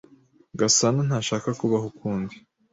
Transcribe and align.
Gasanantashaka 0.59 1.49
kubaho 1.59 1.85
ukundi. 1.91 2.35